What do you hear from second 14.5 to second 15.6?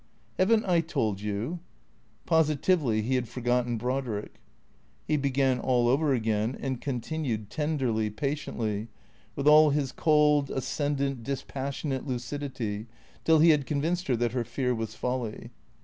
was folly.